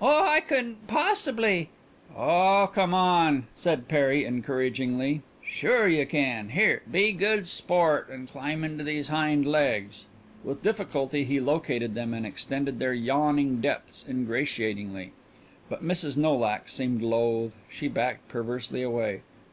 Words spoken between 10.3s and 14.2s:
With difficulty he located them, and extended their yawning depths